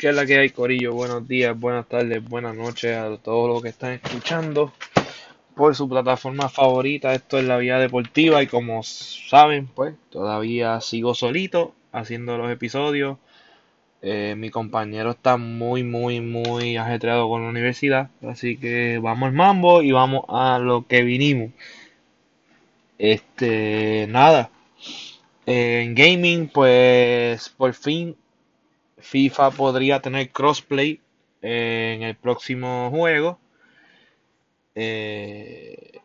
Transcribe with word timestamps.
¿Qué 0.00 0.08
es 0.08 0.14
la 0.14 0.24
que 0.24 0.38
hay, 0.38 0.48
Corillo? 0.48 0.94
Buenos 0.94 1.28
días, 1.28 1.60
buenas 1.60 1.86
tardes, 1.86 2.26
buenas 2.26 2.56
noches 2.56 2.96
a 2.96 3.18
todos 3.18 3.50
los 3.50 3.62
que 3.62 3.68
están 3.68 3.92
escuchando 3.92 4.72
por 5.54 5.76
su 5.76 5.90
plataforma 5.90 6.48
favorita. 6.48 7.12
Esto 7.12 7.38
es 7.38 7.44
la 7.44 7.58
Vía 7.58 7.78
Deportiva 7.78 8.42
y 8.42 8.46
como 8.46 8.82
saben, 8.82 9.66
pues 9.66 9.94
todavía 10.08 10.80
sigo 10.80 11.14
solito 11.14 11.74
haciendo 11.92 12.38
los 12.38 12.50
episodios. 12.50 13.18
Eh, 14.00 14.36
mi 14.38 14.48
compañero 14.48 15.10
está 15.10 15.36
muy, 15.36 15.82
muy, 15.82 16.22
muy 16.22 16.78
ajetreado 16.78 17.28
con 17.28 17.42
la 17.42 17.50
universidad. 17.50 18.08
Así 18.26 18.56
que 18.56 18.98
vamos 19.02 19.26
al 19.26 19.34
mambo 19.34 19.82
y 19.82 19.92
vamos 19.92 20.24
a 20.30 20.58
lo 20.58 20.86
que 20.86 21.02
vinimos. 21.02 21.50
Este, 22.96 24.06
nada. 24.08 24.50
En 25.44 25.94
gaming, 25.94 26.48
pues 26.48 27.50
por 27.50 27.74
fin 27.74 28.16
FIFA 29.00 29.50
podría 29.52 30.00
tener 30.00 30.30
crossplay 30.30 31.00
en 31.42 32.02
el 32.02 32.16
próximo 32.16 32.90
juego. 32.90 33.38
Eh, 34.74 36.00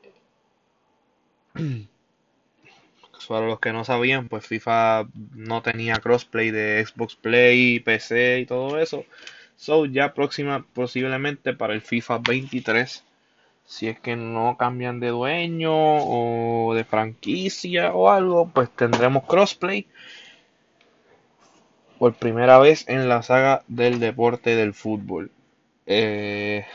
para 3.27 3.48
los 3.48 3.59
que 3.59 3.73
no 3.73 3.84
sabían, 3.84 4.27
pues 4.27 4.45
FIFA 4.45 5.08
no 5.34 5.62
tenía 5.62 5.95
crossplay 5.95 6.52
de 6.52 6.86
Xbox 6.86 7.16
Play, 7.16 7.80
PC 7.80 8.39
y 8.41 8.45
todo 8.45 8.80
eso. 8.80 9.05
So 9.55 9.86
ya 9.86 10.14
próxima 10.14 10.66
posiblemente 10.73 11.53
para 11.53 11.73
el 11.73 11.81
FIFA 11.81 12.20
23 12.20 13.03
si 13.66 13.88
es 13.88 14.00
que 14.00 14.16
no 14.16 14.58
cambian 14.58 15.00
de 15.00 15.09
dueño 15.09 15.73
o 15.73 16.73
de 16.75 16.86
franquicia 16.86 17.94
o 17.94 18.09
algo, 18.09 18.50
pues 18.53 18.70
tendremos 18.70 19.23
crossplay 19.25 19.88
por 21.99 22.13
primera 22.13 22.59
vez 22.59 22.88
en 22.88 23.08
la 23.09 23.23
saga 23.23 23.63
del 23.67 23.99
deporte 23.99 24.55
del 24.55 24.73
fútbol. 24.73 25.31
Eh, 25.86 26.66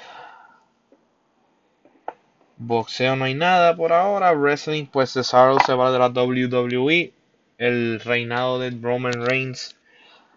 boxeo 2.56 3.16
no 3.16 3.24
hay 3.24 3.34
nada 3.34 3.76
por 3.76 3.92
ahora. 3.92 4.32
Wrestling, 4.32 4.86
pues 4.86 5.12
Cesaro 5.12 5.58
se 5.64 5.74
va 5.74 5.90
de 5.92 5.98
la 5.98 6.08
WWE. 6.08 7.12
El 7.58 8.00
reinado 8.00 8.58
de 8.58 8.70
Roman 8.70 9.26
Reigns, 9.26 9.76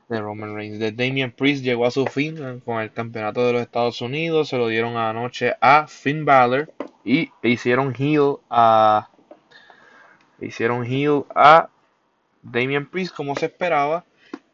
de 0.10 0.20
Roman 0.20 0.56
Reigns, 0.56 0.80
de 0.80 0.92
Damian 0.92 1.32
Priest 1.32 1.64
llegó 1.64 1.86
a 1.86 1.92
su 1.92 2.06
fin 2.06 2.62
con 2.66 2.82
el 2.82 2.92
campeonato 2.92 3.46
de 3.46 3.54
los 3.54 3.62
Estados 3.62 4.02
Unidos. 4.02 4.50
Se 4.50 4.58
lo 4.58 4.68
dieron 4.68 4.98
anoche 4.98 5.54
a 5.62 5.88
Finn 5.88 6.26
Balor 6.26 6.74
y 7.06 7.30
hicieron 7.42 7.94
heel 7.98 8.38
a 8.50 9.10
hicieron 10.42 10.84
heel 10.84 11.24
a 11.34 11.70
Damian 12.42 12.86
Priest 12.86 13.16
como 13.16 13.36
se 13.36 13.46
esperaba 13.46 14.04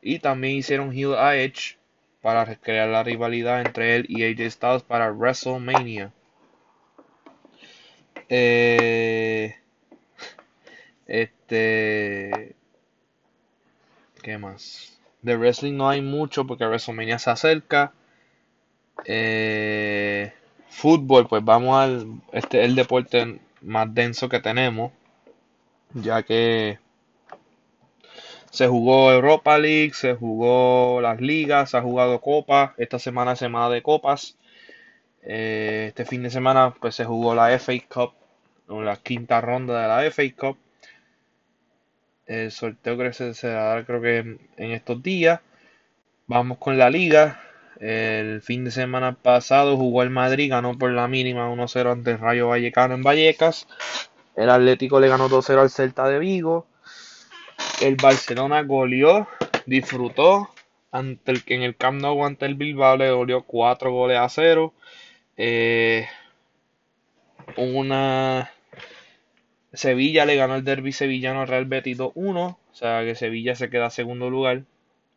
y 0.02 0.20
también 0.20 0.58
hicieron 0.58 0.92
heel 0.92 1.16
a 1.16 1.36
Edge 1.36 1.78
para 2.22 2.46
recrear 2.46 2.90
la 2.90 3.04
rivalidad 3.04 3.62
entre 3.62 3.96
él 3.96 4.06
y 4.10 4.24
AJ 4.24 4.52
Styles 4.52 4.84
para 4.84 5.12
WrestleMania. 5.12 6.12
Eh, 8.30 9.56
este. 11.08 12.56
¿Qué 14.22 14.38
más? 14.38 15.00
De 15.22 15.36
wrestling 15.36 15.76
no 15.76 15.90
hay 15.90 16.02
mucho 16.02 16.46
porque 16.46 16.66
WrestleMania 16.66 17.20
se 17.20 17.32
acerca. 17.32 17.94
Eh, 19.06 20.32
fútbol, 20.70 21.28
pues 21.28 21.44
vamos 21.44 21.78
al. 21.78 22.22
Este 22.32 22.64
el 22.64 22.76
deporte 22.76 23.40
más 23.62 23.94
denso 23.94 24.30
que 24.30 24.40
tenemos. 24.40 24.92
Ya 25.94 26.22
que 26.22 26.78
se 28.52 28.68
jugó 28.68 29.12
Europa 29.12 29.58
League, 29.58 29.94
se 29.94 30.16
jugó 30.16 31.02
las 31.02 31.22
ligas, 31.22 31.72
se 31.72 31.78
ha 31.78 31.82
jugado 31.82 32.20
Copa. 32.22 32.74
Esta 32.78 33.00
semana 33.00 33.34
es 33.34 33.40
semana 33.40 33.70
de 33.70 33.82
copas. 33.82 34.38
Eh, 35.22 35.86
este 35.90 36.06
fin 36.06 36.24
de 36.24 36.30
semana 36.30 36.74
pues 36.80 36.96
se 36.96 37.06
jugó 37.06 37.36
la 37.36 37.58
FA 37.60 37.74
Cup, 37.88 38.14
o 38.68 38.82
la 38.82 38.98
quinta 38.98 39.42
ronda 39.42 39.82
de 39.82 39.88
la 39.88 40.12
FA 40.12 40.24
Cup. 40.36 40.58
El 42.26 42.52
sorteo 42.52 42.98
creo 42.98 43.12
que 43.12 43.34
se, 43.34 43.48
dará 43.48 43.86
creo 43.86 44.02
que 44.02 44.18
en 44.18 44.72
estos 44.72 45.02
días. 45.04 45.42
Vamos 46.28 46.58
con 46.60 46.78
la 46.78 46.90
liga. 46.90 47.42
El 47.80 48.42
fin 48.42 48.66
de 48.66 48.72
semana 48.72 49.14
pasado 49.14 49.78
jugó 49.78 50.04
el 50.04 50.10
Madrid, 50.10 50.52
ganó 50.52 50.78
por 50.78 50.92
la 50.92 51.08
mínima 51.08 51.50
1-0 51.50 51.92
ante 51.92 52.12
el 52.12 52.20
Rayo 52.20 52.50
Vallecano 52.50 52.94
en 52.94 53.04
Vallecas. 53.04 53.68
El 54.36 54.50
Atlético 54.50 55.00
le 55.00 55.08
ganó 55.08 55.30
2-0 55.30 55.60
al 55.60 55.70
Celta 55.70 56.08
de 56.08 56.20
Vigo. 56.20 56.68
El 57.82 57.96
Barcelona 57.96 58.64
goleó, 58.64 59.28
disfrutó 59.66 60.50
ante 60.92 61.32
el, 61.32 61.44
en 61.48 61.64
el 61.64 61.76
Camp 61.76 62.02
Nou 62.02 62.26
ante 62.26 62.46
el 62.46 62.56
Bilbao 62.56 62.98
le 62.98 63.12
goleó 63.12 63.44
4 63.44 63.92
goles 63.92 64.18
a 64.18 64.28
0. 64.28 64.74
Eh, 65.38 66.08
una 67.56 68.52
Sevilla 69.74 70.26
le 70.26 70.36
ganó 70.36 70.56
el 70.56 70.64
derby 70.64 70.92
sevillano 70.92 71.42
al 71.42 71.48
Real 71.48 71.66
Betis 71.66 71.98
2-1, 71.98 72.14
o 72.36 72.58
sea 72.74 73.04
que 73.04 73.16
Sevilla 73.16 73.56
se 73.56 73.70
queda 73.70 73.90
segundo 73.90 74.30
lugar. 74.30 74.64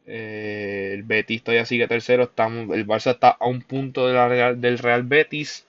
Eh, 0.07 0.93
el 0.95 1.03
Betis 1.05 1.43
todavía 1.43 1.65
sigue 1.65 1.89
tercero, 1.89 2.25
el 2.25 2.87
Barça 2.87 3.13
está 3.13 3.31
a 3.31 3.47
un 3.47 3.63
punto 3.63 4.07
del 4.07 4.79
Real 4.79 5.03
Betis 5.05 5.67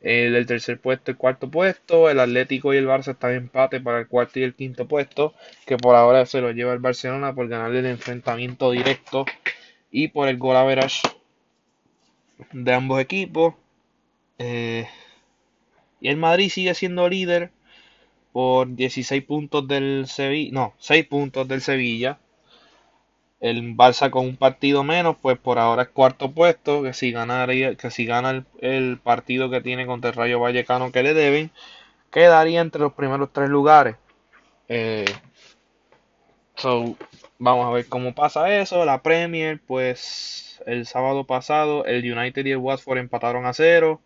el 0.00 0.32
del 0.32 0.46
tercer 0.46 0.80
puesto 0.80 1.10
y 1.10 1.14
cuarto 1.14 1.50
puesto. 1.50 2.10
El 2.10 2.20
Atlético 2.20 2.72
y 2.72 2.78
el 2.78 2.86
Barça 2.86 3.12
están 3.12 3.32
en 3.32 3.36
empate 3.38 3.80
para 3.80 4.00
el 4.00 4.08
cuarto 4.08 4.38
y 4.38 4.42
el 4.42 4.54
quinto 4.54 4.86
puesto, 4.88 5.34
que 5.66 5.76
por 5.76 5.96
ahora 5.96 6.26
se 6.26 6.40
lo 6.40 6.50
lleva 6.52 6.72
el 6.72 6.78
Barcelona 6.78 7.34
por 7.34 7.48
ganarle 7.48 7.80
el 7.80 7.86
enfrentamiento 7.86 8.70
directo 8.70 9.26
y 9.90 10.08
por 10.08 10.28
el 10.28 10.38
gol 10.38 10.56
average 10.56 11.02
de 12.52 12.72
ambos 12.72 13.00
equipos. 13.00 13.54
Eh, 14.38 14.88
y 16.00 16.08
el 16.08 16.16
Madrid 16.16 16.48
sigue 16.48 16.74
siendo 16.74 17.08
líder 17.08 17.50
por 18.32 18.74
16 18.74 19.22
puntos 19.24 19.66
del 19.68 20.06
Sevilla, 20.06 20.52
no, 20.52 20.74
6 20.78 21.06
puntos 21.06 21.46
del 21.48 21.60
Sevilla 21.60 22.18
el 23.40 23.74
Barça 23.76 24.10
con 24.10 24.26
un 24.26 24.36
partido 24.36 24.84
menos, 24.84 25.16
pues 25.20 25.38
por 25.38 25.58
ahora 25.58 25.84
es 25.84 25.88
cuarto 25.88 26.30
puesto, 26.32 26.82
que 26.82 26.92
si 26.92 27.12
ganaría, 27.12 27.74
que 27.76 27.90
si 27.90 28.04
gana 28.06 28.44
el, 28.60 28.98
partido 28.98 29.50
que 29.50 29.60
tiene 29.62 29.86
contra 29.86 30.10
el 30.10 30.16
Rayo 30.16 30.40
Vallecano 30.40 30.92
que 30.92 31.02
le 31.02 31.14
deben, 31.14 31.50
quedaría 32.10 32.60
entre 32.60 32.82
los 32.82 32.92
primeros 32.92 33.32
tres 33.32 33.48
lugares. 33.48 33.96
Eh, 34.68 35.06
vamos 37.38 37.66
a 37.66 37.70
ver 37.70 37.86
cómo 37.88 38.14
pasa 38.14 38.60
eso. 38.60 38.84
La 38.84 39.02
Premier, 39.02 39.60
pues 39.66 40.62
el 40.66 40.86
sábado 40.86 41.24
pasado 41.24 41.84
el 41.86 42.10
United 42.10 42.44
y 42.46 42.52
el 42.52 42.58
Watford 42.58 42.98
empataron 42.98 43.46
a 43.46 43.54
cero. 43.54 44.00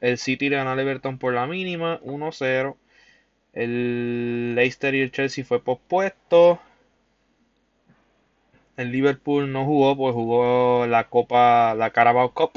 El 0.00 0.18
City 0.18 0.48
le 0.48 0.56
ganó 0.56 0.70
al 0.70 0.80
Everton 0.80 1.18
por 1.18 1.34
la 1.34 1.46
mínima, 1.46 2.00
1-0. 2.02 2.76
El 3.52 4.54
Leicester 4.54 4.94
y 4.94 5.00
el 5.02 5.12
Chelsea 5.12 5.44
fue 5.44 5.62
pospuesto. 5.62 6.60
El 8.80 8.92
Liverpool 8.92 9.52
no 9.52 9.66
jugó, 9.66 9.94
pues 9.94 10.14
jugó 10.14 10.86
la 10.86 11.08
Copa, 11.08 11.74
la 11.74 11.90
Carabao 11.90 12.32
Cup, 12.32 12.52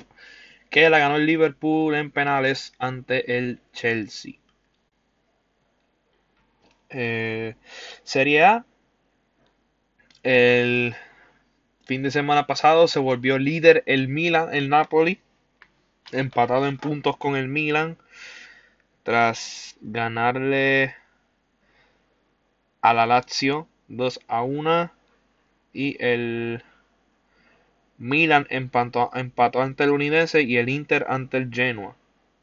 que 0.70 0.90
la 0.90 0.98
ganó 0.98 1.18
el 1.18 1.26
Liverpool 1.26 1.96
en 1.96 2.12
penales 2.12 2.72
ante 2.80 3.38
el 3.38 3.60
Chelsea. 3.74 4.36
Eh, 6.90 7.56
Serie 8.04 8.46
A. 8.46 8.66
El 10.24 10.96
fin 11.84 12.04
de 12.04 12.12
semana 12.12 12.48
pasado 12.48 12.88
se 12.88 13.00
volvió 13.00 13.38
líder 13.38 13.84
el 13.86 14.08
Milan, 14.08 14.48
el 14.54 14.70
Napoli, 14.70 15.20
empatado 16.14 16.68
en 16.68 16.78
puntos 16.78 17.18
con 17.18 17.36
el 17.36 17.50
Milan, 17.50 17.98
tras 19.04 19.76
ganarle 19.82 20.96
a 22.80 22.94
la 22.94 23.06
Lazio 23.06 23.68
2 23.90 24.22
a 24.30 24.44
1 24.44 25.03
y 25.74 25.98
el 26.00 26.64
Milan 27.98 28.48
empató, 28.50 29.10
empató 29.14 29.62
ante 29.62 29.84
el 29.84 29.92
Unidense 29.92 30.42
y 30.44 30.58
el 30.58 30.70
Inter 30.70 31.06
ante 31.10 31.38
el 31.38 31.50
Genoa. 31.52 31.96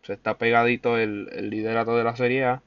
Se 0.02 0.14
está 0.14 0.38
pegadito 0.38 0.98
el, 0.98 1.50
liderato 1.50 1.96
de 1.96 2.04
la 2.04 2.16
Serie 2.16 2.44
A. 2.44 2.62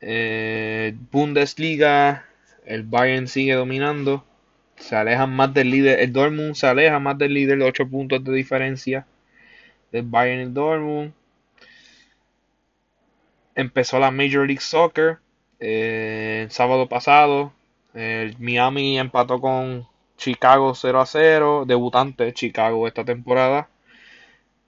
Eh, 0.00 0.94
Bundesliga, 1.10 2.26
el 2.66 2.82
Bayern 2.82 3.28
sigue 3.28 3.54
dominando. 3.54 4.24
Se 4.76 4.96
alejan 4.96 5.30
más 5.30 5.54
del 5.54 5.70
líder. 5.70 6.00
El 6.00 6.12
Dortmund 6.12 6.54
se 6.54 6.66
aleja 6.66 6.98
más 6.98 7.16
del 7.18 7.34
líder 7.34 7.58
de 7.58 7.64
8 7.64 7.88
puntos 7.88 8.24
de 8.24 8.32
diferencia 8.32 9.06
del 9.92 10.02
Bayern 10.02 10.50
y 10.50 10.52
Dortmund. 10.52 11.12
Empezó 13.54 14.00
la 14.00 14.10
Major 14.10 14.46
League 14.46 14.60
Soccer 14.60 15.18
eh, 15.60 16.42
el 16.44 16.50
sábado 16.50 16.88
pasado. 16.88 17.52
El 17.94 18.36
Miami 18.38 18.98
empató 18.98 19.40
con 19.40 19.86
Chicago 20.16 20.74
0 20.74 21.00
a 21.00 21.06
0, 21.06 21.64
debutante 21.66 22.32
Chicago 22.32 22.86
esta 22.88 23.04
temporada. 23.04 23.68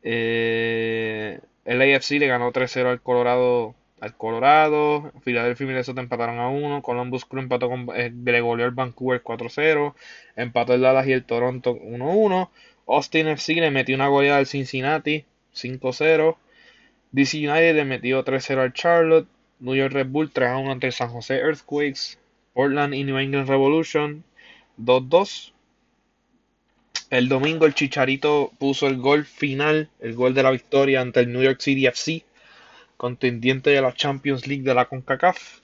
Eh, 0.02 1.40
el 1.64 1.82
AFC 1.82 2.12
le 2.12 2.28
ganó 2.28 2.52
3-0 2.52 2.87
al 2.88 3.02
Colorado. 3.02 3.75
Al 3.99 4.14
Colorado, 4.14 5.11
Philadelphia 5.25 5.64
y 5.64 5.69
Minnesota 5.69 6.00
empataron 6.02 6.38
a 6.38 6.49
1. 6.49 6.82
Columbus 6.82 7.25
Crew 7.25 7.40
empató 7.43 7.69
con 7.70 7.88
eh, 7.96 8.12
le 8.12 8.40
goleó 8.43 8.67
el 8.67 8.73
Vancouver 8.73 9.23
4-0. 9.23 9.94
Empató 10.37 10.75
el 10.75 10.82
Dallas 10.82 11.06
y 11.08 11.12
el 11.12 11.25
Toronto 11.25 11.75
1-1. 11.75 12.50
Austin 12.87 13.29
FC 13.29 13.55
le 13.55 13.70
metió 13.70 13.96
una 13.96 14.08
goleada 14.08 14.38
al 14.38 14.46
Cincinnati 14.46 15.25
5-0. 15.55 16.37
DC 17.12 17.38
United 17.38 17.75
le 17.75 17.84
metió 17.84 18.25
3-0 18.25 18.58
al 18.58 18.72
Charlotte. 18.75 19.29
New 19.61 19.75
York 19.75 19.94
Red 19.94 20.08
Bull 20.08 20.32
3-1 20.32 20.70
ante 20.70 20.93
San 20.93 21.08
Jose 21.08 21.34
Earthquakes. 21.34 22.19
Portland 22.56 22.94
y 22.94 23.05
New 23.05 23.19
England 23.19 23.50
Revolution 23.50 24.25
2-2. 24.79 25.53
El 27.11 27.29
domingo 27.29 27.67
el 27.67 27.75
Chicharito 27.75 28.50
puso 28.58 28.87
el 28.87 28.97
gol 28.97 29.26
final, 29.26 29.91
el 30.00 30.14
gol 30.14 30.32
de 30.32 30.43
la 30.43 30.50
victoria 30.50 31.03
ante 31.03 31.20
el 31.20 31.31
New 31.31 31.43
York 31.43 31.61
City 31.61 31.87
FC, 31.87 32.25
contendiente 32.97 33.69
de 33.69 33.82
la 33.82 33.93
Champions 33.93 34.47
League 34.47 34.62
de 34.62 34.73
la 34.73 34.87
CONCACAF. 34.87 35.61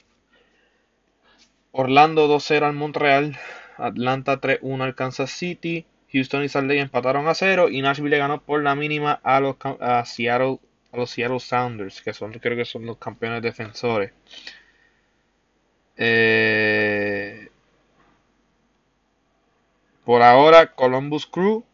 Orlando 1.71 2.29
2-0 2.29 2.63
al 2.63 2.75
Montreal, 2.75 3.39
Atlanta 3.79 4.39
3-1 4.39 4.83
al 4.83 4.95
Kansas 4.95 5.31
City, 5.31 5.87
Houston 6.13 6.45
y 6.45 6.51
Salt 6.51 6.69
Lake 6.69 6.81
empataron 6.81 7.27
a 7.27 7.35
0 7.35 7.71
y 7.71 7.81
Nashville 7.81 8.19
ganó 8.19 8.43
por 8.43 8.63
la 8.63 8.75
mínima 8.75 9.19
a 9.23 9.41
los, 9.41 9.57
Seattle, 10.05 10.59
a 10.93 10.97
los 10.99 11.11
Seattle 11.11 11.41
Sounders, 11.41 12.03
que 12.03 12.13
son 12.13 12.33
creo 12.35 12.55
que 12.55 12.67
son 12.67 12.85
los 12.85 12.99
campeones 12.99 13.41
defensores. 13.41 14.13
Eh, 15.97 17.49
por 20.05 20.23
ahora, 20.23 20.73
Columbus 20.75 21.27
Crew 21.27 21.65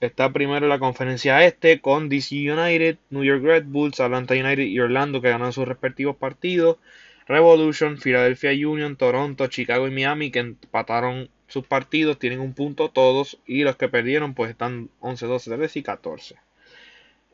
está 0.00 0.32
primero 0.32 0.66
en 0.66 0.70
la 0.70 0.78
conferencia 0.78 1.44
este 1.44 1.80
con 1.80 2.08
DC 2.08 2.34
United, 2.50 2.98
New 3.10 3.24
York 3.24 3.42
Red 3.42 3.64
Bulls, 3.66 4.00
Atlanta 4.00 4.34
United 4.34 4.64
y 4.64 4.78
Orlando 4.80 5.20
que 5.20 5.30
ganan 5.30 5.52
sus 5.52 5.68
respectivos 5.68 6.16
partidos. 6.16 6.78
Revolution, 7.26 7.98
Philadelphia 7.98 8.50
Union, 8.68 8.96
Toronto, 8.96 9.48
Chicago 9.48 9.88
y 9.88 9.90
Miami 9.90 10.30
que 10.30 10.38
empataron 10.40 11.28
sus 11.48 11.66
partidos, 11.66 12.18
tienen 12.18 12.40
un 12.40 12.54
punto 12.54 12.90
todos 12.90 13.38
y 13.46 13.62
los 13.62 13.76
que 13.76 13.88
perdieron 13.88 14.34
pues 14.34 14.50
están 14.50 14.90
11, 15.00 15.26
12, 15.26 15.56
13 15.56 15.78
y 15.78 15.82
14. 15.82 16.36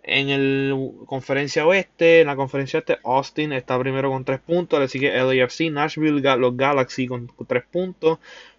En 0.05 0.71
la 0.71 1.07
conferencia 1.07 1.67
oeste, 1.67 2.23
en 2.23 2.27
la 2.27 2.37
conferencia 2.37 2.81
este, 2.81 2.99
Austin 3.05 3.53
está 3.53 3.79
primero 3.79 4.11
con 4.11 4.25
3 4.25 4.41
puntos, 4.41 4.81
le 4.81 4.89
sigue 4.89 5.17
LAFC, 5.17 5.71
Nashville, 5.71 6.21
los 6.39 6.57
Galaxy 6.57 7.07
con 7.07 7.31
3 7.47 7.65
puntos, 7.71 8.19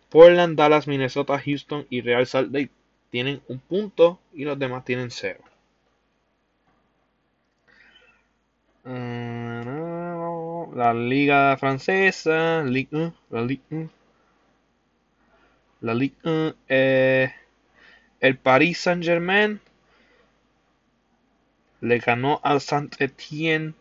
Portland, 0.10 0.58
Dallas, 0.58 0.88
Minnesota, 0.88 1.38
Houston 1.40 1.86
y 1.90 2.02
Real 2.02 2.26
Salt 2.28 2.54
Lake 2.54 2.72
tienen 3.10 3.42
un 3.48 3.60
punto 3.60 4.20
y 4.34 4.46
los 4.46 4.58
demás 4.58 4.86
tienen 4.86 5.12
0. 5.12 5.40
La 10.76 10.94
liga 10.94 11.56
francesa, 11.58 12.64
Ligue 12.64 12.90
1, 12.92 13.14
la 13.30 13.42
Ligue 13.42 13.62
1. 13.70 13.90
La 15.82 15.94
Ligue 15.94 16.16
1, 16.24 16.56
eh, 16.68 17.32
el 18.20 18.38
Paris 18.38 18.80
Saint 18.80 19.04
Germain 19.04 19.60
le 21.84 22.00
ganó 22.00 22.40
al 22.44 22.62
Saint 22.62 22.96
Etienne 23.02 23.74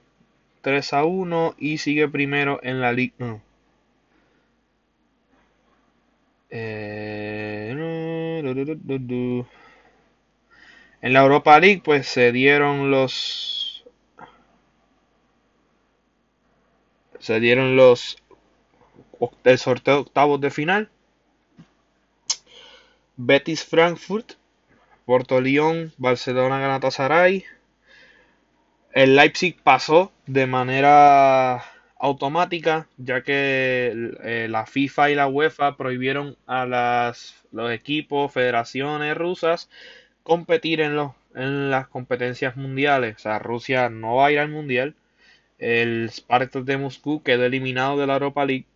3 0.62 0.92
a 0.92 1.04
1 1.04 1.54
y 1.56 1.78
sigue 1.78 2.08
primero 2.08 2.58
en 2.64 2.80
la 2.80 2.92
Ligue 2.92 3.14
1. 3.18 3.40
Eh, 6.50 7.68
en 11.00 11.12
la 11.12 11.20
Europa 11.20 11.60
League, 11.60 11.80
pues 11.84 12.08
se 12.08 12.32
dieron 12.32 12.90
los. 12.90 13.84
Se 17.20 17.38
dieron 17.38 17.76
los. 17.76 18.16
El 19.44 19.58
sorteo 19.58 20.00
octavos 20.00 20.40
de 20.40 20.50
final. 20.50 20.90
Betis 23.16 23.64
Frankfurt, 23.64 24.32
Porto 25.06 25.40
Lyon, 25.40 25.92
Barcelona 25.98 26.58
Galatasaray. 26.58 27.44
El 28.92 29.16
Leipzig 29.16 29.56
pasó 29.62 30.12
de 30.26 30.46
manera 30.46 31.64
automática, 31.98 32.88
ya 32.98 33.22
que 33.22 34.12
eh, 34.22 34.48
la 34.50 34.66
FIFA 34.66 35.10
y 35.10 35.14
la 35.14 35.28
UEFA 35.28 35.76
prohibieron 35.76 36.36
a 36.46 36.66
las, 36.66 37.34
los 37.52 37.70
equipos, 37.72 38.32
federaciones 38.32 39.16
rusas 39.16 39.70
competir 40.22 40.80
en, 40.80 40.96
los, 40.96 41.12
en 41.34 41.70
las 41.70 41.88
competencias 41.88 42.56
mundiales. 42.56 43.16
O 43.16 43.18
sea, 43.20 43.38
Rusia 43.38 43.88
no 43.90 44.16
va 44.16 44.26
a 44.26 44.32
ir 44.32 44.38
al 44.40 44.50
mundial. 44.50 44.94
El 45.58 46.10
Spartak 46.10 46.64
de 46.64 46.78
Moscú 46.78 47.22
quedó 47.22 47.44
eliminado 47.44 47.98
de 47.98 48.06
la 48.06 48.14
Europa 48.14 48.44
League. 48.44 48.66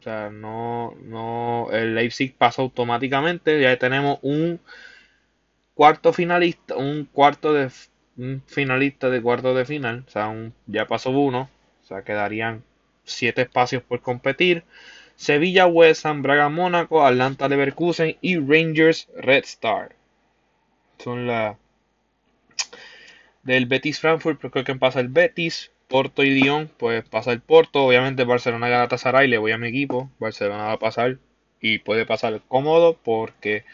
O 0.00 0.02
sea, 0.02 0.30
no, 0.30 0.94
no, 1.02 1.68
el 1.72 1.94
Leipzig 1.94 2.34
pasó 2.36 2.62
automáticamente. 2.62 3.60
Ya 3.60 3.76
tenemos 3.78 4.18
un 4.22 4.60
cuarto 5.74 6.12
finalista, 6.12 6.76
un 6.76 7.04
cuarto 7.04 7.52
de 7.54 7.70
un 8.16 8.42
finalista 8.46 9.10
de 9.10 9.22
cuarto 9.22 9.54
de 9.54 9.64
final. 9.64 10.04
O 10.06 10.10
sea, 10.10 10.28
un, 10.28 10.54
ya 10.66 10.86
pasó 10.86 11.10
uno. 11.10 11.50
O 11.82 11.86
sea, 11.86 12.02
quedarían 12.02 12.64
siete 13.04 13.42
espacios 13.42 13.82
por 13.82 14.00
competir. 14.00 14.64
Sevilla, 15.16 15.66
West 15.66 16.04
Ham, 16.04 16.22
Braga, 16.22 16.48
Mónaco, 16.48 17.06
Atlanta, 17.06 17.48
Leverkusen 17.48 18.16
y 18.20 18.36
Rangers 18.38 19.08
Red 19.16 19.44
Star. 19.44 19.94
Son 20.98 21.26
la 21.26 21.56
del 23.42 23.66
Betis 23.66 24.00
Frankfurt, 24.00 24.40
creo 24.40 24.64
que 24.64 24.74
pasa 24.74 25.00
el 25.00 25.08
Betis. 25.08 25.70
Porto 25.88 26.24
y 26.24 26.30
Lyon, 26.30 26.68
pues 26.78 27.08
pasa 27.08 27.30
el 27.32 27.40
Porto. 27.40 27.84
Obviamente 27.84 28.24
Barcelona 28.24 28.68
Galatasaray, 28.68 29.28
le 29.28 29.38
voy 29.38 29.52
a 29.52 29.58
mi 29.58 29.68
equipo. 29.68 30.10
Barcelona 30.18 30.64
va 30.64 30.72
a 30.72 30.78
pasar 30.78 31.18
y 31.60 31.78
puede 31.78 32.06
pasar 32.06 32.42
cómodo 32.48 32.98
porque 33.02 33.64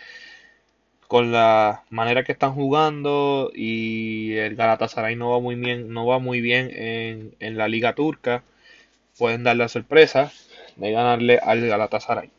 con 1.12 1.30
la 1.30 1.84
manera 1.90 2.24
que 2.24 2.32
están 2.32 2.54
jugando 2.54 3.52
y 3.54 4.32
el 4.36 4.56
Galatasaray 4.56 5.14
no 5.14 5.28
va 5.28 5.40
muy 5.40 5.56
bien, 5.56 5.92
no 5.92 6.06
va 6.06 6.18
muy 6.18 6.40
bien 6.40 6.70
en, 6.74 7.34
en 7.38 7.58
la 7.58 7.68
liga 7.68 7.94
turca 7.94 8.42
pueden 9.18 9.44
dar 9.44 9.58
la 9.58 9.68
sorpresa 9.68 10.32
de 10.76 10.90
ganarle 10.90 11.38
al 11.42 11.68
Galatasaray. 11.68 12.30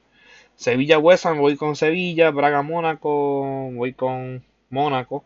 Sevilla 0.56 0.98
West 0.98 1.28
voy 1.38 1.56
con 1.56 1.76
Sevilla, 1.76 2.32
Braga 2.32 2.64
Mónaco 2.64 3.70
voy 3.74 3.94
con 3.94 4.44
Mónaco, 4.72 5.24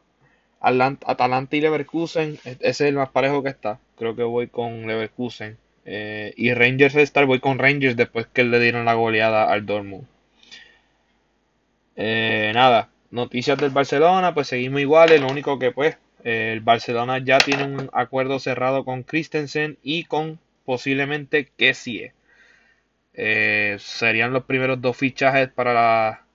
Atalanta 0.60 1.56
y 1.56 1.62
Leverkusen, 1.62 2.40
e-, 2.44 2.58
ese 2.60 2.70
es 2.70 2.82
el 2.82 2.96
más 2.96 3.12
parejo 3.12 3.44
que 3.44 3.50
está, 3.50 3.80
creo 3.98 4.14
que 4.14 4.24
voy 4.24 4.48
con 4.50 4.88
Leverkusen. 4.88 5.58
Eh, 5.86 6.34
y 6.36 6.54
Rangers 6.54 6.96
Star 6.96 7.26
voy 7.26 7.40
con 7.40 7.60
Rangers 7.60 7.96
después 7.96 8.28
que 8.28 8.44
le 8.44 8.60
dieron 8.60 8.84
la 8.84 8.96
goleada 8.96 9.50
al 9.50 9.66
Dortmund. 9.66 10.06
Eh, 11.96 12.52
nada, 12.54 12.90
noticias 13.18 13.58
del 13.58 13.72
Barcelona, 13.72 14.34
pues 14.34 14.48
seguimos 14.48 14.80
iguales, 14.82 15.20
lo 15.20 15.28
único 15.28 15.60
que 15.60 15.72
pues 15.72 15.98
el 16.24 16.62
Barcelona 16.62 17.20
ya 17.20 17.38
tiene 17.40 17.64
un 17.64 17.90
acuerdo 17.94 18.40
cerrado 18.40 18.86
con 18.86 19.04
Christensen 19.04 19.78
y 19.84 20.06
con 20.06 20.40
posiblemente 20.66 21.52
sí 21.74 22.12
eh, 23.14 23.78
serían 23.80 24.34
los 24.34 24.44
primeros 24.44 24.82
dos 24.82 24.96
fichajes 24.98 25.50
para 25.50 25.74
la 25.74 26.26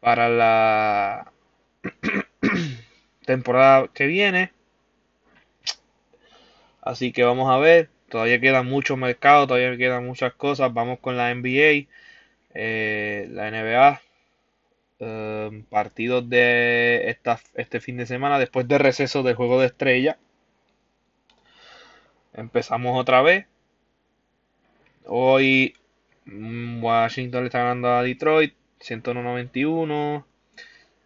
para 0.00 0.28
la 0.28 1.32
temporada 3.26 3.88
que 3.92 4.06
viene. 4.06 4.52
Así 6.82 7.12
que 7.12 7.24
vamos 7.24 7.50
a 7.50 7.58
ver. 7.58 7.90
Todavía 8.08 8.40
queda 8.40 8.62
mucho 8.62 8.96
mercado, 8.96 9.46
todavía 9.46 9.76
quedan 9.76 10.06
muchas 10.06 10.34
cosas. 10.34 10.72
Vamos 10.74 10.98
con 11.00 11.16
la 11.16 11.30
NBA, 11.34 11.88
eh, 12.54 13.28
la 13.30 13.50
NBA. 13.50 14.00
Eh, 15.02 15.62
partidos 15.70 16.28
de 16.28 17.08
esta, 17.08 17.40
este 17.54 17.80
fin 17.80 17.96
de 17.96 18.04
semana 18.04 18.38
después 18.38 18.68
del 18.68 18.80
receso 18.80 19.22
del 19.22 19.34
juego 19.34 19.58
de 19.58 19.66
estrella. 19.66 20.18
Empezamos 22.34 23.00
otra 23.00 23.22
vez. 23.22 23.46
Hoy 25.06 25.74
mm, 26.26 26.84
Washington 26.84 27.40
le 27.42 27.46
está 27.46 27.60
ganando 27.60 27.88
a 27.88 28.02
Detroit 28.02 28.54
191. 28.80 30.26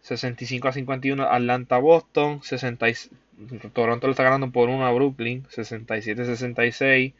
65 0.01 0.67
a 0.67 0.73
51 0.73 1.23
Atlanta 1.23 1.77
Boston. 1.77 2.43
60, 2.43 2.85
Toronto 3.73 4.07
le 4.07 4.11
está 4.11 4.23
ganando 4.23 4.51
por 4.51 4.69
1 4.69 4.85
a 4.85 4.91
Brooklyn. 4.91 5.45
67 5.49 6.25
66. 6.25 7.13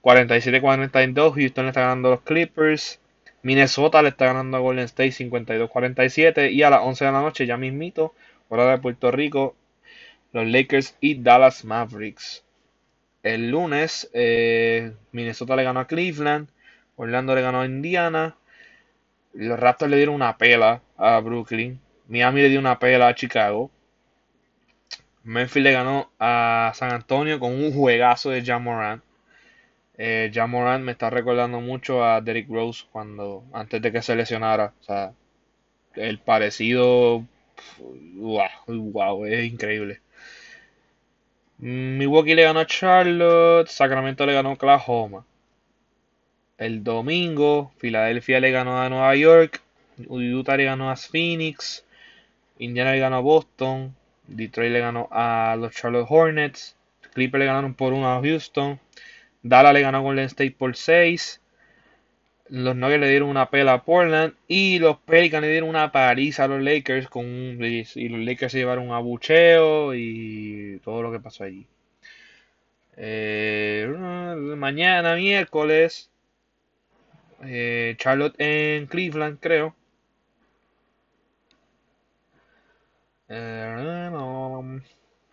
47 0.00 0.60
42 0.60 1.34
Houston 1.34 1.64
le 1.64 1.70
está 1.70 1.82
ganando 1.82 2.08
a 2.08 2.10
los 2.12 2.22
Clippers. 2.22 3.00
Minnesota 3.42 4.02
le 4.02 4.10
está 4.10 4.26
ganando 4.26 4.56
a 4.56 4.60
Golden 4.60 4.84
State 4.84 5.12
52-47 5.12 6.52
y 6.52 6.62
a 6.62 6.70
las 6.70 6.80
11 6.82 7.04
de 7.04 7.12
la 7.12 7.20
noche 7.20 7.46
ya 7.46 7.56
mismito, 7.56 8.14
hora 8.48 8.70
de 8.70 8.78
Puerto 8.78 9.10
Rico, 9.10 9.54
los 10.32 10.46
Lakers 10.46 10.96
y 11.00 11.22
Dallas 11.22 11.64
Mavericks. 11.64 12.44
El 13.22 13.50
lunes, 13.50 14.10
eh, 14.12 14.92
Minnesota 15.12 15.56
le 15.56 15.64
ganó 15.64 15.80
a 15.80 15.86
Cleveland. 15.86 16.48
Orlando 16.96 17.34
le 17.34 17.42
ganó 17.42 17.60
a 17.60 17.66
Indiana. 17.66 18.36
Los 19.34 19.58
Raptors 19.58 19.90
le 19.90 19.96
dieron 19.96 20.14
una 20.14 20.36
pela 20.38 20.82
a 20.96 21.20
Brooklyn. 21.20 21.80
Miami 22.08 22.42
le 22.42 22.48
dio 22.48 22.58
una 22.58 22.78
pela 22.78 23.08
a 23.08 23.14
Chicago. 23.14 23.70
Memphis 25.24 25.62
le 25.62 25.72
ganó 25.72 26.10
a 26.18 26.72
San 26.74 26.92
Antonio 26.92 27.38
con 27.38 27.52
un 27.52 27.72
juegazo 27.72 28.30
de 28.30 28.42
Jam 28.42 28.62
Morant. 28.62 29.02
Eh, 29.98 30.32
Morant 30.46 30.84
me 30.84 30.92
está 30.92 31.10
recordando 31.10 31.60
mucho 31.60 32.04
a 32.04 32.20
Derrick 32.20 32.48
Rose 32.48 32.84
cuando 32.92 33.44
antes 33.52 33.82
de 33.82 33.92
que 33.92 34.00
se 34.00 34.14
lesionara. 34.16 34.72
O 34.80 34.84
sea, 34.84 35.12
el 35.94 36.18
parecido 36.20 37.24
wow, 38.14 38.48
wow, 38.66 39.24
es 39.26 39.44
increíble. 39.52 40.00
Milwaukee 41.58 42.34
le 42.34 42.44
ganó 42.44 42.60
a 42.60 42.66
Charlotte, 42.66 43.68
Sacramento 43.68 44.24
le 44.26 44.34
ganó 44.34 44.50
a 44.50 44.52
Oklahoma. 44.52 45.24
El 46.56 46.84
domingo, 46.84 47.72
Filadelfia 47.78 48.40
le 48.40 48.50
ganó 48.52 48.80
a 48.80 48.88
Nueva 48.88 49.14
York, 49.16 49.60
Utah 50.08 50.56
le 50.56 50.64
ganó 50.64 50.90
a 50.90 50.96
Phoenix, 50.96 51.84
Indiana 52.58 52.92
le 52.92 53.00
ganó 53.00 53.16
a 53.16 53.20
Boston, 53.20 53.94
Detroit 54.28 54.72
le 54.72 54.80
ganó 54.80 55.08
a 55.10 55.56
los 55.58 55.74
Charlotte 55.74 56.06
Hornets, 56.08 56.76
Clippers 57.14 57.40
le 57.40 57.46
ganaron 57.46 57.74
por 57.74 57.92
1 57.92 58.08
a 58.08 58.20
Houston, 58.20 58.78
Dallas 59.42 59.72
le 59.72 59.80
ganó 59.82 59.98
a 59.98 60.00
Golden 60.00 60.26
State 60.26 60.56
por 60.58 60.76
6, 60.76 61.40
los 62.50 62.76
Nuggets 62.76 63.00
le 63.00 63.10
dieron 63.10 63.28
una 63.28 63.50
pela 63.50 63.74
a 63.74 63.84
Portland 63.84 64.34
y 64.48 64.78
los 64.78 64.98
Pelicans 64.98 65.42
le 65.42 65.50
dieron 65.50 65.68
una 65.68 65.92
paliza 65.92 66.44
a 66.44 66.48
los 66.48 66.62
Lakers 66.62 67.08
con 67.08 67.24
y 67.24 68.08
los 68.08 68.20
Lakers 68.20 68.52
se 68.52 68.58
llevaron 68.58 68.88
un 68.88 68.94
abucheo 68.94 69.94
y 69.94 70.80
todo 70.84 71.02
lo 71.02 71.12
que 71.12 71.20
pasó 71.20 71.44
allí. 71.44 71.66
Eh, 72.96 73.86
mañana 74.56 75.14
miércoles 75.14 76.10
eh, 77.42 77.94
Charlotte 77.98 78.34
en 78.38 78.86
Cleveland 78.86 79.38
creo. 79.40 79.74
Eh, 83.28 84.10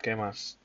¿Qué 0.00 0.14
más? 0.14 0.58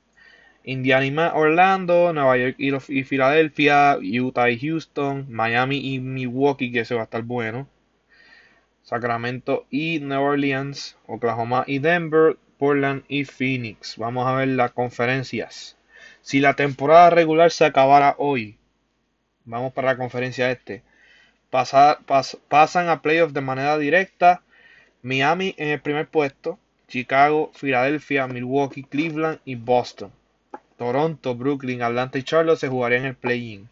Indiana 0.64 1.32
Orlando, 1.34 2.12
Nueva 2.12 2.36
York 2.36 2.56
y, 2.58 3.04
Filadelfia, 3.04 3.98
Utah 3.98 4.50
y 4.50 4.60
Houston, 4.60 5.26
Miami 5.28 5.94
y 5.94 5.98
Milwaukee, 5.98 6.70
que 6.70 6.84
se 6.84 6.94
va 6.94 7.02
a 7.02 7.04
estar 7.04 7.22
bueno. 7.22 7.68
Sacramento 8.82 9.66
y 9.70 10.00
New 10.00 10.20
Orleans, 10.20 10.96
Oklahoma 11.06 11.64
y 11.66 11.78
Denver, 11.78 12.36
Portland 12.58 13.04
y 13.08 13.24
Phoenix. 13.24 13.96
Vamos 13.96 14.26
a 14.26 14.34
ver 14.34 14.48
las 14.48 14.72
conferencias. 14.72 15.76
Si 16.20 16.40
la 16.40 16.54
temporada 16.54 17.10
regular 17.10 17.50
se 17.50 17.64
acabara 17.64 18.14
hoy, 18.18 18.56
vamos 19.44 19.72
para 19.72 19.92
la 19.92 19.96
conferencia 19.96 20.50
este. 20.50 20.82
pasan 21.50 22.88
a 22.88 23.02
playoffs 23.02 23.34
de 23.34 23.40
manera 23.40 23.78
directa. 23.78 24.42
Miami 25.02 25.54
en 25.58 25.68
el 25.68 25.80
primer 25.80 26.06
puesto, 26.06 26.60
Chicago, 26.86 27.50
Filadelfia, 27.54 28.28
Milwaukee, 28.28 28.84
Cleveland 28.84 29.40
y 29.44 29.56
Boston. 29.56 30.12
Toronto, 30.76 31.34
Brooklyn, 31.34 31.82
Atlanta 31.82 32.18
y 32.18 32.22
Charlotte 32.22 32.58
se 32.58 32.68
jugarían 32.68 33.04
el 33.04 33.14
play-in. 33.14 33.68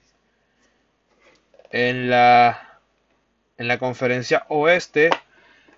En 1.71 2.11
la, 2.11 2.80
en 3.59 3.69
la 3.69 3.78
conferencia 3.78 4.45
oeste, 4.49 5.11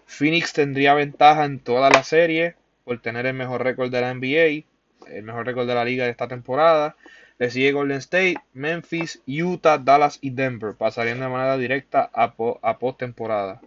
Phoenix 0.06 0.52
tendría 0.52 0.94
ventaja 0.94 1.44
en 1.44 1.58
toda 1.58 1.90
la 1.90 2.02
serie 2.02 2.56
por 2.84 3.00
tener 3.00 3.26
el 3.26 3.34
mejor 3.34 3.62
récord 3.62 3.90
de 3.90 4.00
la 4.00 4.14
NBA, 4.14 4.64
el 5.10 5.22
mejor 5.22 5.46
récord 5.46 5.66
de 5.66 5.74
la 5.74 5.84
liga 5.84 6.04
de 6.04 6.10
esta 6.10 6.28
temporada. 6.28 6.96
Le 7.38 7.50
sigue 7.50 7.72
Golden 7.72 7.98
State, 7.98 8.36
Memphis, 8.52 9.20
Utah, 9.26 9.78
Dallas 9.78 10.18
y 10.20 10.30
Denver. 10.30 10.74
Pasarían 10.74 11.20
de 11.20 11.28
manera 11.28 11.56
directa 11.58 12.10
a, 12.12 12.34
a 12.62 12.78
postemporada. 12.78 13.60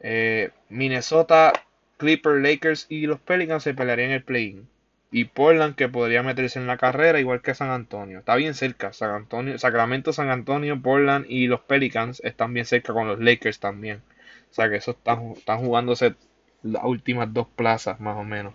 Eh, 0.00 0.50
Minnesota, 0.68 1.52
Clippers, 1.96 2.42
Lakers 2.42 2.86
y 2.88 3.06
los 3.06 3.20
Pelicans 3.20 3.62
se 3.62 3.74
pelearían 3.74 4.10
el 4.10 4.24
play-in 4.24 4.71
y 5.12 5.26
Portland 5.26 5.76
que 5.76 5.88
podría 5.90 6.22
meterse 6.22 6.58
en 6.58 6.66
la 6.66 6.78
carrera 6.78 7.20
igual 7.20 7.42
que 7.42 7.54
San 7.54 7.70
Antonio. 7.70 8.18
Está 8.20 8.34
bien 8.36 8.54
cerca, 8.54 8.92
San 8.94 9.10
Antonio, 9.10 9.58
Sacramento, 9.58 10.12
San 10.12 10.30
Antonio, 10.30 10.80
Portland 10.80 11.26
y 11.28 11.46
los 11.46 11.60
Pelicans 11.60 12.20
están 12.24 12.54
bien 12.54 12.66
cerca 12.66 12.94
con 12.94 13.06
los 13.06 13.20
Lakers 13.20 13.60
también. 13.60 14.02
O 14.50 14.54
sea 14.54 14.70
que 14.70 14.76
eso 14.76 14.92
están, 14.92 15.32
están 15.32 15.58
jugándose 15.58 16.14
las 16.62 16.84
últimas 16.84 17.32
dos 17.32 17.46
plazas 17.54 18.00
más 18.00 18.16
o 18.16 18.24
menos. 18.24 18.54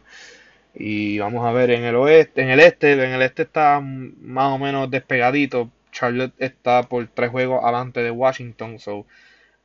Y 0.73 1.19
vamos 1.19 1.45
a 1.45 1.51
ver 1.51 1.71
en 1.71 1.83
el 1.83 1.95
oeste, 1.95 2.41
en 2.41 2.49
el 2.49 2.59
este, 2.59 2.93
en 2.93 3.11
el 3.11 3.21
este 3.21 3.43
está 3.43 3.79
más 3.81 4.51
o 4.53 4.57
menos 4.57 4.89
despegadito. 4.91 5.71
Charlotte 5.91 6.33
está 6.39 6.83
por 6.83 7.07
tres 7.07 7.31
juegos 7.31 7.63
adelante 7.63 8.01
de 8.01 8.11
Washington, 8.11 8.79
so 8.79 9.05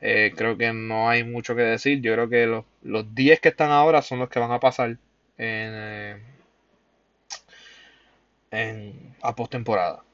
eh, 0.00 0.32
creo 0.36 0.56
que 0.58 0.72
no 0.72 1.08
hay 1.08 1.24
mucho 1.24 1.54
que 1.56 1.62
decir. 1.62 2.00
Yo 2.02 2.14
creo 2.14 2.28
que 2.28 2.46
los, 2.46 2.64
los 2.82 3.14
10 3.14 3.40
que 3.40 3.48
están 3.50 3.70
ahora 3.70 4.02
son 4.02 4.18
los 4.20 4.28
que 4.28 4.40
van 4.40 4.52
a 4.52 4.60
pasar 4.60 4.90
en, 4.90 4.98
eh, 5.38 6.16
en, 8.52 9.16
a 9.22 9.34
postemporada. 9.34 10.04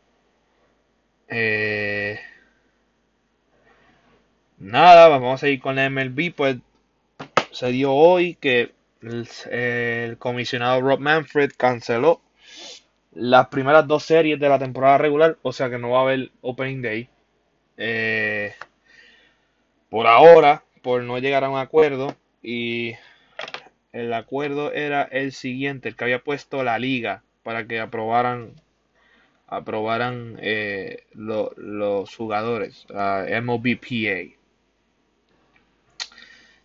Eh, 1.28 2.18
nada, 4.58 5.08
vamos 5.08 5.34
a 5.34 5.38
seguir 5.38 5.60
con 5.60 5.76
la 5.76 5.90
MLB. 5.90 6.32
Pues 6.34 6.56
se 7.50 7.68
dio 7.68 7.92
hoy 7.92 8.36
que 8.36 8.72
el, 9.02 10.16
comisionado 10.18 10.80
Rob 10.80 11.00
Manfred 11.00 11.52
canceló 11.56 12.22
las 13.12 13.48
primeras 13.48 13.86
dos 13.86 14.04
series 14.04 14.38
de 14.38 14.48
la 14.48 14.58
temporada 14.58 14.98
regular, 14.98 15.38
o 15.42 15.52
sea 15.52 15.68
que 15.68 15.78
no 15.78 15.90
va 15.90 16.00
a 16.00 16.02
haber 16.02 16.30
Opening 16.40 16.82
Day. 16.82 17.08
Eh, 17.76 18.54
por 19.90 20.06
ahora, 20.06 20.62
por 20.82 21.02
no 21.02 21.18
llegar 21.18 21.42
a 21.44 21.48
un 21.48 21.58
acuerdo, 21.58 22.16
y 22.42 22.94
el 23.92 24.12
acuerdo 24.12 24.72
era 24.72 25.02
el 25.02 25.32
siguiente, 25.32 25.88
el 25.88 25.96
que 25.96 26.04
había 26.04 26.22
puesto 26.22 26.62
la 26.62 26.78
liga 26.78 27.24
para 27.48 27.66
que 27.66 27.80
aprobaran 27.80 28.52
aprobaran 29.46 30.36
eh, 30.42 31.04
los 31.14 32.14
jugadores 32.14 32.84
a. 32.94 33.24
MLBPA 33.40 34.36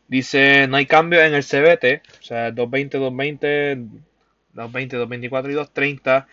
dice 0.10 0.68
no 0.68 0.76
hay 0.76 0.86
cambio 0.86 1.22
en 1.24 1.36
el 1.36 1.46
CBT 1.46 2.04
o 2.20 2.22
sea 2.22 2.52
220 2.52 2.98
220 2.98 3.76
220 4.52 4.98
224 4.98 5.52
y 5.52 5.56
230 5.56 6.28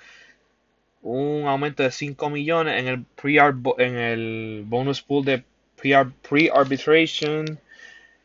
un 1.02 1.46
aumento 1.46 1.84
de 1.84 1.92
5 1.92 2.28
millones 2.28 2.80
en 2.80 2.88
el 2.88 3.04
pre 3.04 3.36
en 3.78 3.96
el 3.96 4.64
bonus 4.66 5.00
pool 5.00 5.26
de 5.26 5.44
pre-arbitration 5.76 7.60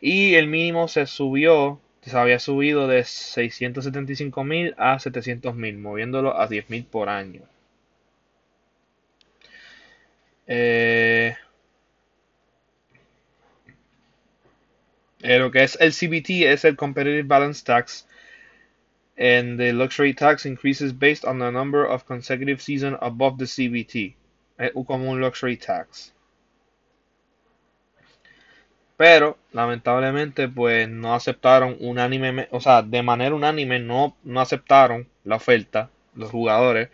y 0.01 0.33
el 0.33 0.47
mínimo 0.47 0.87
se 0.87 1.05
subió 1.05 1.79
se 2.05 2.17
había 2.17 2.39
subido 2.39 2.87
de 2.87 3.03
675 3.03 4.43
mil 4.43 4.75
a 4.77 4.99
700 4.99 5.55
mil, 5.55 5.77
moviéndolo 5.77 6.39
a 6.39 6.47
10 6.47 6.69
mil 6.69 6.85
por 6.85 7.09
año. 7.09 7.41
Eh, 10.47 11.35
eh, 15.21 15.39
lo 15.39 15.51
que 15.51 15.63
es 15.63 15.77
el 15.81 15.91
CBT 15.91 16.51
es 16.51 16.65
el 16.65 16.75
Competitive 16.75 17.23
Balance 17.23 17.63
Tax. 17.65 18.07
And 19.17 19.57
the 19.57 19.71
luxury 19.71 20.13
tax 20.13 20.45
increases 20.45 20.91
based 20.91 21.23
on 21.23 21.39
the 21.39 21.49
number 21.49 21.85
of 21.85 22.05
consecutive 22.05 22.61
seasons 22.61 22.97
above 23.01 23.37
the 23.37 23.45
CBT. 23.45 24.15
Es 24.57 24.71
como 24.85 25.09
un 25.09 25.21
luxury 25.21 25.57
tax. 25.57 26.14
Pero, 28.97 29.37
lamentablemente, 29.51 30.47
pues 30.47 30.87
no 30.89 31.13
aceptaron 31.15 31.77
unánime, 31.79 32.47
o 32.51 32.61
sea, 32.61 32.81
de 32.81 33.03
manera 33.03 33.35
unánime 33.35 33.79
no, 33.79 34.15
no 34.23 34.39
aceptaron 34.41 35.07
la 35.23 35.35
oferta 35.37 35.89
los 36.15 36.31
jugadores. 36.31 36.89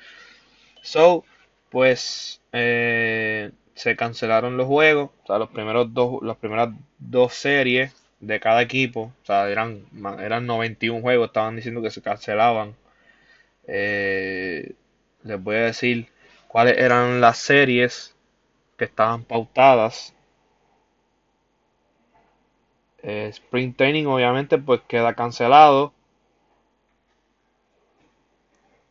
So, 0.84 1.25
pues 1.70 2.41
eh, 2.53 3.51
se 3.75 3.96
cancelaron 3.96 4.58
los 4.58 4.67
juegos, 4.67 5.12
o 5.24 5.27
sea, 5.27 5.39
los 5.39 5.50
primeros 5.50 5.93
dos, 5.93 6.22
las 6.24 6.38
primeras 6.38 6.70
dos 7.00 7.34
series 7.34 7.96
de 8.20 8.39
cada 8.39 8.62
equipo, 8.62 9.13
o 9.24 9.25
sea, 9.25 9.50
eran, 9.50 9.86
eran 10.20 10.46
91 10.48 11.01
juegos, 11.01 11.27
estaban 11.27 11.55
diciendo 11.55 11.81
que 11.81 11.91
se 11.91 12.01
cancelaban. 12.01 12.75
Eh, 13.67 14.74
les 15.24 15.41
voy 15.43 15.55
a 15.58 15.62
decir 15.62 16.08
cuáles 16.48 16.77
eran 16.77 17.22
las 17.22 17.38
series 17.38 18.15
que 18.77 18.86
estaban 18.86 19.24
pautadas 19.24 20.13
eh, 23.03 23.29
Spring 23.34 23.74
Training 23.74 24.05
obviamente 24.05 24.58
pues 24.58 24.81
queda 24.88 25.13
cancelado. 25.13 25.93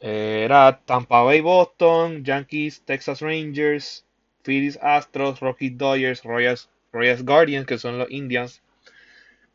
Eh, 0.00 0.42
era 0.44 0.80
Tampa 0.84 1.22
Bay 1.22 1.40
Boston, 1.40 2.24
Yankees, 2.24 2.82
Texas 2.84 3.20
Rangers, 3.20 4.04
Phillies 4.42 4.78
Astros, 4.82 5.40
Rocky 5.40 5.70
Dodgers, 5.70 6.24
Royals, 6.24 6.70
Royals 6.92 7.22
Guardians, 7.22 7.66
que 7.66 7.78
son 7.78 7.98
los 7.98 8.10
Indians, 8.10 8.62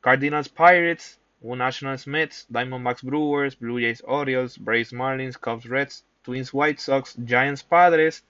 Cardinals 0.01 0.49
Pirates, 0.49 1.19
National 1.41 1.97
Smiths, 1.97 2.45
Diamondbacks 2.51 3.03
Brewers, 3.03 3.55
Blue 3.55 3.79
Jays 3.79 4.01
Orioles, 4.05 4.57
Braves 4.57 4.91
Marlins, 4.93 5.35
Cubs 5.39 5.65
Reds, 5.65 6.03
Twins 6.23 6.53
White 6.53 6.79
Sox, 6.79 7.15
Giants 7.25 7.63
Padres, 7.63 8.23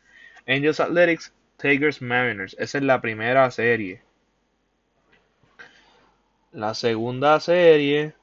Angels 0.48 0.79
Athletics, 0.79 1.32
Tigers 1.58 2.01
Mariners. 2.01 2.55
Esa 2.60 2.77
es 2.77 2.84
la 2.84 3.00
primera 3.01 3.50
serie. 3.51 4.05
La 6.56 6.74
segunda 6.74 7.38
serie 7.42 8.14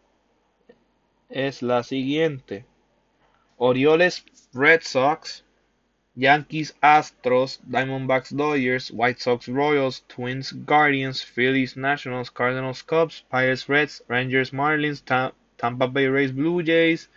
es 1.28 1.60
la 1.60 1.82
siguiente. 1.82 2.64
Orioles 3.58 4.24
Red 4.54 4.80
Sox, 4.84 5.44
Yankees 6.14 6.74
Astros, 6.80 7.60
Diamondbacks 7.66 8.34
Dodgers, 8.34 8.90
White 8.90 9.20
Sox 9.20 9.48
Royals, 9.48 10.06
Twins 10.08 10.54
Guardians, 10.64 11.22
Phillies 11.22 11.76
Nationals, 11.76 12.30
Cardinals 12.30 12.82
Cubs, 12.82 13.22
Pirates 13.30 13.68
Reds, 13.68 14.02
Rangers 14.08 14.50
Marlins, 14.54 15.04
Tampa 15.58 15.86
Bay 15.86 16.08
Rays 16.08 16.32
Blue 16.32 16.62
Jays, 16.62 17.10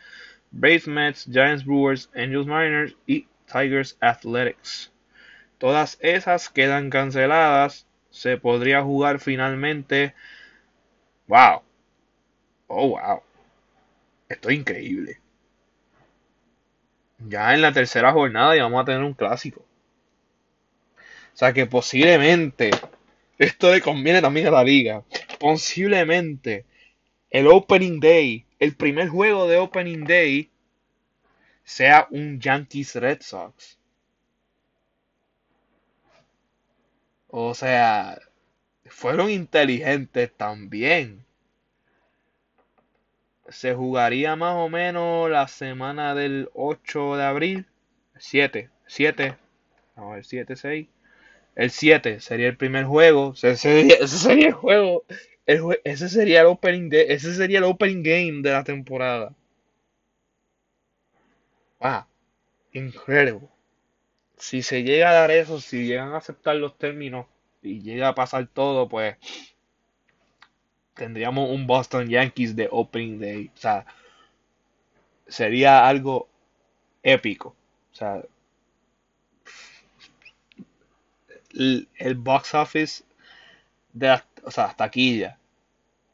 Braves 0.52 0.86
Mets, 0.86 1.24
Giants 1.24 1.64
Brewers, 1.64 2.10
Angels 2.14 2.46
Mariners 2.46 2.94
y 3.08 3.26
Tigers 3.50 3.96
Athletics. 4.02 4.92
Todas 5.60 5.98
esas 6.02 6.50
quedan 6.50 6.90
canceladas. 6.90 7.88
Se 8.10 8.38
podría 8.38 8.82
jugar 8.82 9.20
finalmente. 9.20 10.14
¡Wow! 11.28 11.62
¡Oh, 12.68 12.90
wow! 12.90 13.22
Esto 14.30 14.50
es 14.50 14.58
increíble. 14.58 15.20
Ya 17.20 17.54
en 17.54 17.62
la 17.62 17.72
tercera 17.72 18.12
jornada 18.12 18.56
ya 18.56 18.64
vamos 18.64 18.82
a 18.82 18.86
tener 18.86 19.04
un 19.04 19.14
clásico. 19.14 19.62
O 21.34 21.38
sea 21.38 21.54
que 21.54 21.66
posiblemente, 21.66 22.72
esto 23.38 23.74
le 23.74 23.82
conviene 23.82 24.22
también 24.22 24.48
a 24.48 24.52
la 24.52 24.64
liga, 24.64 25.04
posiblemente 25.40 26.66
el 27.30 27.48
Opening 27.48 28.00
Day, 28.00 28.46
el 28.60 28.76
primer 28.76 29.10
juego 29.10 29.48
de 29.48 29.58
Opening 29.58 30.06
Day, 30.06 30.50
sea 31.66 32.08
un 32.12 32.40
Yankees 32.40 32.96
Red 32.96 33.22
Sox. 33.22 33.78
O 37.28 37.54
sea, 37.54 38.18
fueron 38.90 39.30
inteligentes 39.30 40.32
también. 40.36 41.26
Se 43.50 43.74
jugaría 43.76 44.36
más 44.36 44.56
o 44.56 44.70
menos 44.70 45.30
la 45.30 45.48
semana 45.48 46.16
del 46.16 46.50
8 46.54 47.18
de 47.18 47.24
abril. 47.24 47.66
7, 48.18 48.70
7, 48.88 49.38
vamos 49.96 50.12
a 50.12 50.16
ver, 50.16 50.26
7, 50.26 50.56
6. 50.56 50.88
El 51.56 51.72
7 51.72 52.20
sería 52.20 52.48
el 52.48 52.58
primer 52.58 52.86
juego. 52.86 53.34
Ese 53.34 53.56
sería, 53.56 53.96
ese 53.96 54.18
sería 54.18 54.48
el 54.48 54.54
juego. 54.54 55.04
ese 55.46 56.10
sería 56.10 56.42
el 56.42 56.48
opening 56.48 56.90
ese 56.92 57.34
sería 57.36 57.60
el 57.60 57.66
opening 57.66 58.04
game 58.04 58.42
de 58.42 58.52
la 58.52 58.64
temporada. 58.64 59.34
Ah, 61.80 62.08
increíble. 62.74 63.48
Si 64.38 64.62
se 64.62 64.84
llega 64.84 65.10
a 65.10 65.14
dar 65.14 65.32
eso, 65.32 65.62
si 65.62 65.86
llegan 65.86 66.14
a 66.14 66.18
aceptar 66.18 66.56
los 66.58 66.78
términos 66.78 67.28
y 67.66 67.82
llega 67.82 68.10
a 68.10 68.16
pasar 68.16 68.48
todo, 68.48 68.88
pues 68.88 69.18
tendríamos 70.94 71.50
un 71.50 71.68
Boston 71.68 72.08
Yankees 72.08 72.56
de 72.56 72.68
opening 72.72 73.20
day. 73.20 73.52
O 73.54 73.58
sea, 73.58 73.86
sería 75.28 75.88
algo 75.88 76.28
épico. 77.04 77.56
O 77.94 77.96
sea, 77.96 78.22
el, 81.54 82.16
box 82.16 82.54
office 82.54 83.04
de 83.94 84.08
la, 84.08 84.26
o 84.44 84.52
sea. 84.52 84.76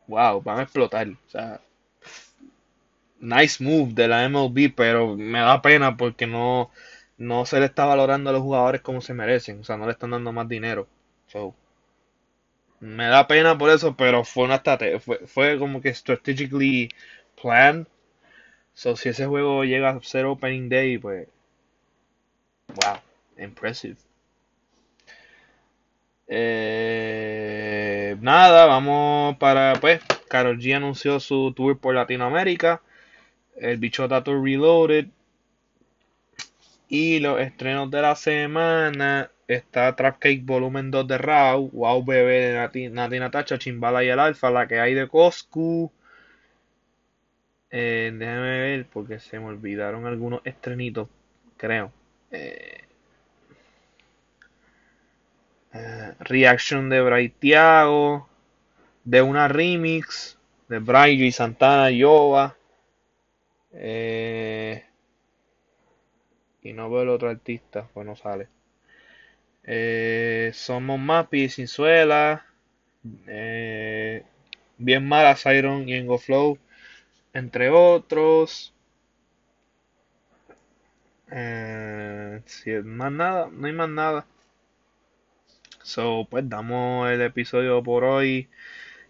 Wow, 0.07 0.41
van 0.41 0.59
a 0.59 0.63
explotar. 0.63 1.07
O 1.07 1.29
sea, 1.29 1.61
nice 3.19 3.63
move 3.63 3.93
de 3.93 4.07
la 4.07 4.27
MLB, 4.27 4.73
pero 4.75 5.15
me 5.15 5.39
da 5.39 5.61
pena 5.61 5.95
porque 5.95 6.27
no, 6.27 6.71
no 7.17 7.45
se 7.45 7.59
le 7.59 7.65
está 7.67 7.85
valorando 7.85 8.29
a 8.29 8.33
los 8.33 8.41
jugadores 8.41 8.81
como 8.81 9.01
se 9.01 9.13
merecen. 9.13 9.61
O 9.61 9.63
sea, 9.63 9.77
no 9.77 9.85
le 9.85 9.93
están 9.93 10.11
dando 10.11 10.31
más 10.33 10.47
dinero. 10.49 10.87
So, 11.31 11.55
me 12.81 13.05
da 13.07 13.25
pena 13.27 13.57
por 13.57 13.69
eso, 13.69 13.95
pero 13.95 14.25
fue 14.25 14.43
una 14.45 14.61
fue, 14.99 15.19
fue 15.27 15.57
como 15.57 15.81
que 15.81 15.93
strategically 15.93 16.89
planned. 17.41 17.87
So, 18.73 18.95
si 18.95 19.09
ese 19.09 19.27
juego 19.27 19.63
llega 19.63 19.89
a 19.91 20.01
ser 20.03 20.25
opening 20.25 20.67
day, 20.69 20.97
pues. 20.97 21.27
Wow, 22.67 22.99
impressive. 23.37 23.97
Eh, 26.27 28.17
nada, 28.19 28.65
vamos 28.65 29.37
para, 29.37 29.73
pues, 29.79 30.01
Carol 30.29 30.57
G 30.59 30.75
anunció 30.75 31.19
su 31.19 31.53
tour 31.53 31.77
por 31.79 31.95
Latinoamérica, 31.95 32.81
el 33.57 33.77
Bichota 33.77 34.23
Tour 34.23 34.43
Reloaded, 34.43 35.07
y 36.89 37.19
los 37.19 37.39
estrenos 37.39 37.89
de 37.91 38.01
la 38.01 38.15
semana 38.15 39.31
está 39.55 39.95
Trap 39.95 40.19
Cake 40.19 40.43
Volumen 40.43 40.91
2 40.91 41.07
de 41.07 41.17
Raw, 41.17 41.69
Wow 41.71 42.03
Bebé 42.05 42.39
de 42.39 42.89
Nati, 42.89 43.19
Natacha, 43.19 43.57
Chimbala 43.57 44.03
y 44.03 44.09
el 44.09 44.19
Alfa, 44.19 44.51
la 44.51 44.67
que 44.67 44.79
hay 44.79 44.93
de 44.93 45.07
Coscu. 45.07 45.91
Eh, 47.71 48.11
déjame 48.13 48.59
ver 48.59 48.85
porque 48.91 49.19
se 49.19 49.39
me 49.39 49.45
olvidaron 49.45 50.05
algunos 50.05 50.41
estrenitos, 50.45 51.07
creo. 51.57 51.91
Eh, 52.31 52.81
eh, 55.73 56.13
reaction 56.19 56.89
de 56.89 57.01
Braithiago, 57.01 58.27
de 59.03 59.21
una 59.21 59.47
remix 59.47 60.37
de 60.67 60.79
Braille 60.79 61.25
y 61.25 61.31
Santana 61.31 61.91
Yoba. 61.91 62.55
Eh, 63.73 64.83
y 66.61 66.73
no 66.73 66.89
veo 66.89 67.03
el 67.03 67.09
otro 67.09 67.29
artista, 67.29 67.87
pues 67.93 68.05
no 68.05 68.15
sale. 68.15 68.47
Eh, 69.63 70.51
somos 70.53 70.99
Mapi, 70.99 71.49
Sinzuela, 71.49 72.45
eh, 73.27 74.23
Bien 74.77 75.07
Mala, 75.07 75.35
Siron 75.35 75.87
y 75.87 75.93
Engo 75.93 76.17
Flow, 76.17 76.57
entre 77.33 77.69
otros. 77.69 78.73
Eh, 81.31 82.41
si 82.45 82.71
más 82.71 83.11
nada, 83.11 83.49
no 83.51 83.67
hay 83.67 83.73
más 83.73 83.89
nada. 83.89 84.25
So, 85.83 86.27
pues 86.29 86.47
damos 86.49 87.09
el 87.09 87.21
episodio 87.21 87.81
por 87.83 88.03
hoy 88.03 88.49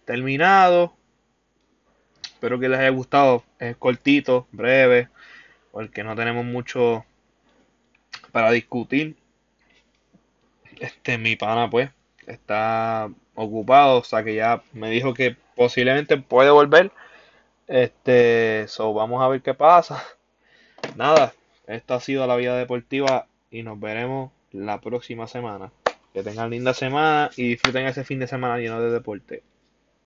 terminado. 0.05 0.93
Espero 2.23 2.59
que 2.59 2.69
les 2.69 2.79
haya 2.79 2.89
gustado. 2.89 3.43
Es 3.59 3.75
cortito, 3.77 4.47
breve, 4.51 5.09
porque 5.71 6.03
no 6.03 6.15
tenemos 6.15 6.45
mucho 6.45 7.05
para 8.31 8.51
discutir. 8.51 9.20
Este, 10.81 11.19
mi 11.19 11.35
pana, 11.35 11.69
pues, 11.69 11.91
está 12.25 13.07
ocupado, 13.35 13.99
o 13.99 14.03
sea 14.03 14.23
que 14.23 14.33
ya 14.33 14.63
me 14.73 14.89
dijo 14.89 15.13
que 15.13 15.37
posiblemente 15.55 16.17
puede 16.17 16.49
volver. 16.49 16.91
Este, 17.67 18.65
so 18.67 18.91
vamos 18.91 19.21
a 19.21 19.27
ver 19.27 19.43
qué 19.43 19.53
pasa. 19.53 20.03
Nada, 20.95 21.33
esta 21.67 21.95
ha 21.95 21.99
sido 21.99 22.25
la 22.25 22.35
vida 22.35 22.57
deportiva 22.57 23.27
y 23.51 23.61
nos 23.61 23.79
veremos 23.79 24.31
la 24.51 24.81
próxima 24.81 25.27
semana. 25.27 25.71
Que 26.13 26.23
tengan 26.23 26.49
linda 26.49 26.73
semana 26.73 27.29
y 27.37 27.49
disfruten 27.49 27.85
ese 27.85 28.03
fin 28.03 28.19
de 28.19 28.27
semana 28.27 28.57
lleno 28.57 28.81
de 28.81 28.89
deporte. 28.89 29.43